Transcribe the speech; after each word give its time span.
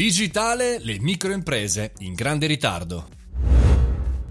Digitale, 0.00 0.78
le 0.80 0.98
microimprese 0.98 1.92
in 1.98 2.14
grande 2.14 2.46
ritardo. 2.46 3.19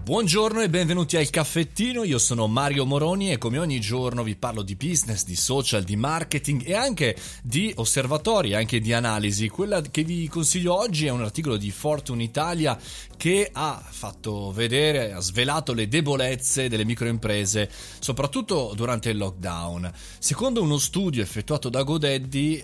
Buongiorno 0.02 0.62
e 0.62 0.70
benvenuti 0.70 1.18
al 1.18 1.28
caffettino, 1.28 2.04
io 2.04 2.18
sono 2.18 2.46
Mario 2.46 2.86
Moroni 2.86 3.30
e 3.30 3.38
come 3.38 3.58
ogni 3.58 3.80
giorno 3.80 4.22
vi 4.22 4.34
parlo 4.34 4.62
di 4.62 4.74
business, 4.74 5.24
di 5.24 5.36
social, 5.36 5.84
di 5.84 5.94
marketing 5.94 6.66
e 6.66 6.74
anche 6.74 7.14
di 7.42 7.70
osservatori, 7.76 8.54
anche 8.54 8.80
di 8.80 8.94
analisi. 8.94 9.48
Quella 9.48 9.82
che 9.82 10.02
vi 10.02 10.26
consiglio 10.26 10.74
oggi 10.74 11.04
è 11.04 11.10
un 11.10 11.20
articolo 11.20 11.58
di 11.58 11.70
Fortune 11.70 12.24
Italia 12.24 12.80
che 13.16 13.50
ha 13.52 13.80
fatto 13.86 14.50
vedere, 14.52 15.12
ha 15.12 15.20
svelato 15.20 15.74
le 15.74 15.86
debolezze 15.86 16.68
delle 16.68 16.86
microimprese, 16.86 17.70
soprattutto 18.00 18.72
durante 18.74 19.10
il 19.10 19.18
lockdown. 19.18 19.92
Secondo 20.18 20.62
uno 20.62 20.78
studio 20.78 21.22
effettuato 21.22 21.68
da 21.68 21.84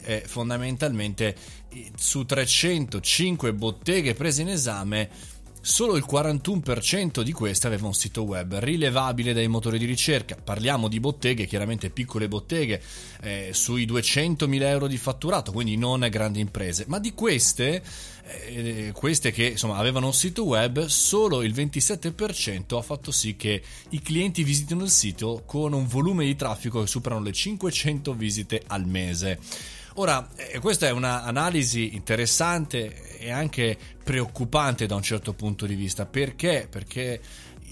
eh, 0.02 0.22
fondamentalmente 0.26 1.36
su 1.96 2.24
305 2.24 3.52
botteghe 3.52 4.14
prese 4.14 4.40
in 4.40 4.48
esame 4.48 5.34
Solo 5.66 5.96
il 5.96 6.06
41% 6.08 7.22
di 7.22 7.32
queste 7.32 7.66
aveva 7.66 7.88
un 7.88 7.92
sito 7.92 8.22
web 8.22 8.56
rilevabile 8.58 9.32
dai 9.32 9.48
motori 9.48 9.78
di 9.78 9.84
ricerca. 9.84 10.36
Parliamo 10.36 10.86
di 10.86 11.00
botteghe, 11.00 11.44
chiaramente 11.44 11.90
piccole 11.90 12.28
botteghe, 12.28 12.80
eh, 13.22 13.50
sui 13.52 13.84
200.000 13.84 14.62
euro 14.62 14.86
di 14.86 14.96
fatturato, 14.96 15.50
quindi 15.50 15.76
non 15.76 16.06
grandi 16.08 16.38
imprese. 16.38 16.84
Ma 16.86 17.00
di 17.00 17.14
queste, 17.14 17.82
eh, 18.46 18.92
queste 18.94 19.32
che 19.32 19.46
insomma, 19.46 19.78
avevano 19.78 20.06
un 20.06 20.14
sito 20.14 20.44
web, 20.44 20.86
solo 20.86 21.42
il 21.42 21.52
27% 21.52 22.78
ha 22.78 22.82
fatto 22.82 23.10
sì 23.10 23.34
che 23.34 23.60
i 23.88 24.00
clienti 24.00 24.44
visitino 24.44 24.84
il 24.84 24.90
sito 24.90 25.42
con 25.46 25.72
un 25.72 25.88
volume 25.88 26.26
di 26.26 26.36
traffico 26.36 26.80
che 26.80 26.86
superano 26.86 27.24
le 27.24 27.32
500 27.32 28.14
visite 28.14 28.62
al 28.68 28.86
mese. 28.86 29.40
Ora, 29.98 30.28
eh, 30.36 30.58
questa 30.58 30.86
è 30.86 30.90
un'analisi 30.90 31.94
interessante 31.94 33.18
e 33.18 33.30
anche 33.30 33.78
preoccupante 34.04 34.84
da 34.84 34.94
un 34.94 35.02
certo 35.02 35.32
punto 35.32 35.64
di 35.64 35.74
vista. 35.74 36.04
Perché? 36.04 36.66
Perché 36.70 37.18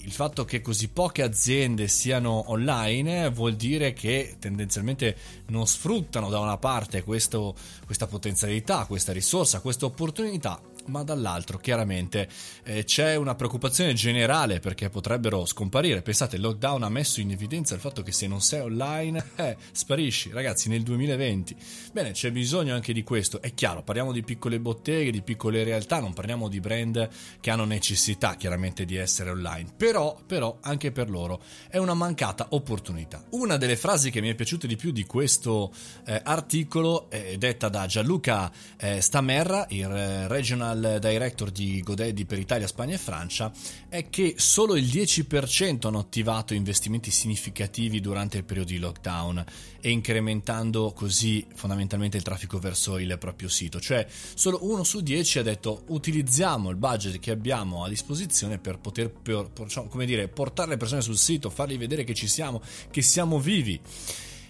il 0.01 0.11
fatto 0.11 0.43
che 0.43 0.59
così 0.59 0.87
poche 0.87 1.21
aziende 1.21 1.87
siano 1.87 2.45
online 2.47 3.29
vuol 3.29 3.55
dire 3.55 3.93
che 3.93 4.37
tendenzialmente 4.39 5.15
non 5.49 5.67
sfruttano 5.67 6.29
da 6.29 6.39
una 6.39 6.57
parte 6.57 7.03
questo, 7.03 7.55
questa 7.85 8.07
potenzialità, 8.07 8.85
questa 8.85 9.11
risorsa, 9.11 9.59
questa 9.59 9.85
opportunità 9.85 10.59
ma 10.87 11.03
dall'altro 11.03 11.57
chiaramente 11.57 12.27
eh, 12.63 12.83
c'è 12.83 13.15
una 13.15 13.35
preoccupazione 13.35 13.93
generale 13.93 14.59
perché 14.59 14.89
potrebbero 14.89 15.45
scomparire. 15.45 16.01
Pensate, 16.01 16.35
il 16.35 16.41
lockdown 16.41 16.83
ha 16.83 16.89
messo 16.89 17.21
in 17.21 17.31
evidenza 17.31 17.73
il 17.73 17.81
fatto 17.81 18.01
che 18.01 18.11
se 18.11 18.27
non 18.27 18.41
sei 18.41 18.61
online, 18.61 19.31
eh, 19.35 19.57
sparisci, 19.71 20.31
ragazzi, 20.31 20.69
nel 20.69 20.83
2020. 20.83 21.55
Bene, 21.91 22.11
c'è 22.11 22.31
bisogno 22.31 22.73
anche 22.73 22.93
di 22.93 23.03
questo. 23.03 23.41
È 23.41 23.53
chiaro, 23.53 23.83
parliamo 23.83 24.11
di 24.11 24.23
piccole 24.23 24.59
botteghe, 24.59 25.11
di 25.11 25.21
piccole 25.21 25.63
realtà, 25.63 25.99
non 25.99 26.13
parliamo 26.13 26.47
di 26.47 26.59
brand 26.59 27.09
che 27.39 27.51
hanno 27.51 27.65
necessità 27.65 28.35
chiaramente 28.35 28.85
di 28.85 28.95
essere 28.95 29.29
online, 29.29 29.69
però, 29.75 30.17
però 30.25 30.57
anche 30.61 30.91
per 30.91 31.09
loro 31.09 31.41
è 31.69 31.77
una 31.77 31.93
mancata 31.93 32.47
opportunità. 32.51 33.23
Una 33.31 33.57
delle 33.57 33.75
frasi 33.75 34.11
che 34.11 34.21
mi 34.21 34.29
è 34.29 34.35
piaciuta 34.35 34.67
di 34.67 34.75
più 34.75 34.91
di 34.91 35.05
questo 35.05 35.71
eh, 36.05 36.19
articolo 36.23 37.09
è 37.09 37.37
detta 37.37 37.69
da 37.69 37.85
Gianluca 37.85 38.51
eh, 38.77 39.01
Stamerra, 39.01 39.65
il 39.69 39.91
eh, 39.91 40.27
regional 40.27 40.74
Regional 40.75 40.99
Director 40.99 41.51
di 41.51 41.81
Godaddy 41.81 42.25
per 42.25 42.39
Italia, 42.39 42.67
Spagna 42.67 42.95
e 42.95 42.97
Francia 42.97 43.51
è 43.87 44.09
che 44.09 44.35
solo 44.37 44.75
il 44.75 44.85
10% 44.85 45.87
hanno 45.87 45.99
attivato 45.99 46.53
investimenti 46.53 47.11
significativi 47.11 48.01
durante 48.01 48.37
il 48.37 48.43
periodo 48.43 48.71
di 48.71 48.79
lockdown 48.79 49.43
e 49.79 49.89
incrementando 49.89 50.91
così 50.93 51.45
fondamentalmente 51.53 52.17
il 52.17 52.23
traffico 52.23 52.59
verso 52.59 52.97
il 52.97 53.17
proprio 53.17 53.49
sito. 53.49 53.79
Cioè 53.79 54.05
solo 54.09 54.59
uno 54.63 54.83
su 54.83 55.01
10 55.01 55.39
ha 55.39 55.43
detto 55.43 55.83
utilizziamo 55.87 56.69
il 56.69 56.75
budget 56.75 57.19
che 57.19 57.31
abbiamo 57.31 57.83
a 57.83 57.89
disposizione 57.89 58.57
per 58.57 58.79
poter 58.79 59.09
per, 59.09 59.49
per, 59.51 59.87
come 59.89 60.05
dire, 60.05 60.27
portare 60.27 60.69
le 60.69 60.77
persone 60.77 61.01
sul 61.01 61.17
sito, 61.17 61.49
fargli 61.49 61.77
vedere 61.77 62.03
che 62.03 62.13
ci 62.13 62.27
siamo, 62.27 62.61
che 62.91 63.01
siamo 63.01 63.39
vivi. 63.39 63.79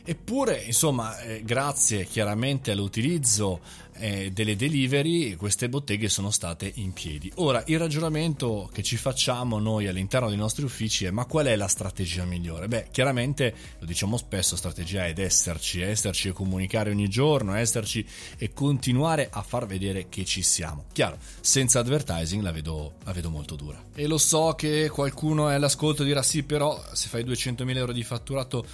Eppure, 0.07 0.61
insomma, 0.61 1.19
eh, 1.21 1.41
grazie 1.43 2.05
chiaramente 2.05 2.69
all'utilizzo 2.69 3.59
eh, 3.97 4.31
delle 4.31 4.55
delivery, 4.55 5.35
queste 5.35 5.69
botteghe 5.69 6.09
sono 6.09 6.31
state 6.31 6.71
in 6.75 6.93
piedi. 6.93 7.31
Ora, 7.35 7.63
il 7.67 7.79
ragionamento 7.79 8.69
che 8.71 8.83
ci 8.83 8.97
facciamo 8.97 9.59
noi 9.59 9.87
all'interno 9.87 10.29
dei 10.29 10.37
nostri 10.37 10.63
uffici 10.63 11.05
è: 11.05 11.11
ma 11.11 11.25
qual 11.25 11.47
è 11.47 11.55
la 11.55 11.67
strategia 11.67 12.25
migliore? 12.25 12.67
Beh, 12.67 12.87
chiaramente 12.91 13.53
lo 13.79 13.85
diciamo 13.85 14.17
spesso: 14.17 14.55
strategia 14.55 15.07
ed 15.07 15.19
esserci, 15.19 15.81
esserci 15.81 16.27
e 16.27 16.31
comunicare 16.31 16.89
ogni 16.89 17.07
giorno, 17.07 17.55
esserci 17.55 18.05
e 18.37 18.53
continuare 18.53 19.29
a 19.31 19.41
far 19.41 19.65
vedere 19.65 20.09
che 20.09 20.25
ci 20.25 20.41
siamo. 20.41 20.85
Chiaro, 20.91 21.17
senza 21.41 21.79
advertising 21.79 22.41
la 22.41 22.51
vedo, 22.51 22.95
la 23.03 23.13
vedo 23.13 23.29
molto 23.29 23.55
dura. 23.55 23.83
E 23.95 24.07
lo 24.07 24.17
so 24.17 24.53
che 24.57 24.89
qualcuno 24.89 25.49
è 25.49 25.55
all'ascolto 25.55 26.03
dirà: 26.03 26.21
sì, 26.21 26.43
però 26.43 26.81
se 26.93 27.07
fai 27.07 27.23
200.000 27.23 27.75
euro 27.77 27.91
di 27.91 28.03
fatturato 28.03 28.65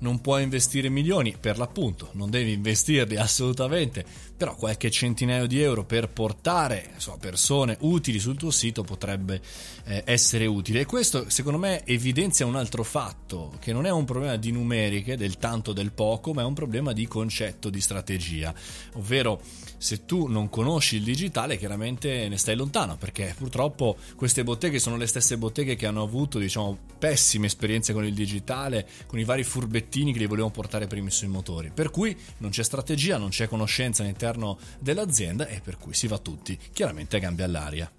non 0.00 0.20
puoi 0.20 0.42
investire 0.42 0.88
milioni, 0.88 1.36
per 1.38 1.58
l'appunto, 1.58 2.10
non 2.12 2.30
devi 2.30 2.52
investirli 2.52 3.16
assolutamente, 3.18 4.04
però 4.36 4.54
qualche 4.68 4.90
centinaio 4.90 5.46
di 5.46 5.60
euro 5.60 5.84
per 5.84 6.08
portare 6.08 6.90
insomma, 6.94 7.16
persone 7.18 7.76
utili 7.80 8.20
sul 8.20 8.36
tuo 8.36 8.50
sito 8.50 8.84
potrebbe 8.84 9.40
eh, 9.84 10.02
essere 10.06 10.46
utile. 10.46 10.80
E 10.80 10.86
questo 10.86 11.28
secondo 11.28 11.58
me 11.58 11.84
evidenzia 11.84 12.46
un 12.46 12.56
altro 12.56 12.84
fatto, 12.84 13.54
che 13.58 13.72
non 13.72 13.86
è 13.86 13.90
un 13.90 14.04
problema 14.04 14.36
di 14.36 14.52
numeriche, 14.52 15.16
del 15.16 15.36
tanto 15.38 15.72
del 15.72 15.90
poco, 15.90 16.32
ma 16.32 16.42
è 16.42 16.44
un 16.44 16.54
problema 16.54 16.92
di 16.92 17.06
concetto, 17.08 17.70
di 17.70 17.80
strategia, 17.80 18.54
ovvero 18.94 19.40
se 19.78 20.04
tu 20.04 20.26
non 20.26 20.48
conosci 20.48 20.96
il 20.96 21.04
digitale 21.04 21.56
chiaramente 21.56 22.28
ne 22.28 22.36
stai 22.36 22.56
lontano, 22.56 22.96
perché 22.96 23.34
purtroppo 23.36 23.96
queste 24.16 24.44
botteghe 24.44 24.78
sono 24.78 24.96
le 24.96 25.06
stesse 25.06 25.36
botteghe 25.36 25.76
che 25.76 25.86
hanno 25.86 26.02
avuto 26.02 26.38
diciamo 26.38 26.76
pessime 26.98 27.46
esperienze 27.46 27.92
con 27.92 28.04
il 28.04 28.14
digitale, 28.14 28.86
con 29.06 29.18
i 29.18 29.24
vari 29.24 29.44
furbetti 29.44 29.88
bollettini 29.88 30.12
che 30.12 30.18
li 30.18 30.26
volevano 30.26 30.52
portare 30.52 30.86
primi 30.86 31.10
sui 31.10 31.28
motori. 31.28 31.70
Per 31.72 31.90
cui 31.90 32.16
non 32.38 32.50
c'è 32.50 32.62
strategia, 32.62 33.16
non 33.16 33.30
c'è 33.30 33.48
conoscenza 33.48 34.02
all'interno 34.02 34.57
dell'azienda 34.78 35.46
e 35.46 35.60
per 35.62 35.76
cui 35.78 35.94
si 35.94 36.06
va 36.06 36.18
tutti 36.18 36.58
chiaramente 36.72 37.16
a 37.16 37.20
gambe 37.20 37.42
all'aria. 37.42 37.90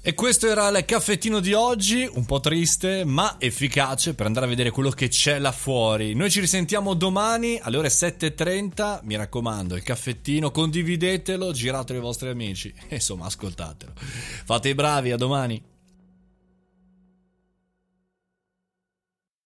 E 0.00 0.14
questo 0.14 0.46
era 0.48 0.68
il 0.68 0.84
caffettino 0.86 1.38
di 1.38 1.52
oggi, 1.52 2.08
un 2.10 2.24
po' 2.24 2.40
triste 2.40 3.04
ma 3.04 3.36
efficace 3.38 4.14
per 4.14 4.24
andare 4.24 4.46
a 4.46 4.48
vedere 4.48 4.70
quello 4.70 4.88
che 4.88 5.08
c'è 5.08 5.38
là 5.38 5.52
fuori. 5.52 6.14
Noi 6.14 6.30
ci 6.30 6.40
risentiamo 6.40 6.94
domani 6.94 7.58
alle 7.60 7.76
ore 7.76 7.88
7.30, 7.88 9.00
mi 9.02 9.16
raccomando, 9.16 9.74
il 9.74 9.82
caffettino, 9.82 10.50
condividetelo, 10.50 11.52
giratelo 11.52 11.98
ai 11.98 12.04
vostri 12.04 12.28
amici 12.28 12.72
insomma 12.88 13.26
ascoltatelo. 13.26 13.92
Fate 14.44 14.68
i 14.70 14.74
bravi, 14.74 15.10
a 15.10 15.16
domani. 15.16 15.62